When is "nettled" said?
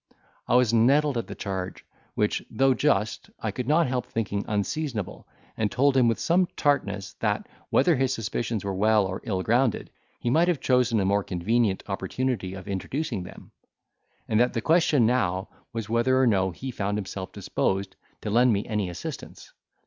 0.73-1.19